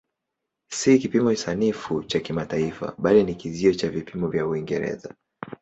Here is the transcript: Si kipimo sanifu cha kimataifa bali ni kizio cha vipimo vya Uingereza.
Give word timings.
Si 0.71 0.99
kipimo 0.99 1.35
sanifu 1.35 2.03
cha 2.03 2.19
kimataifa 2.19 2.93
bali 2.97 3.23
ni 3.23 3.35
kizio 3.35 3.73
cha 3.73 3.89
vipimo 3.89 4.27
vya 4.27 4.47
Uingereza. 4.47 5.13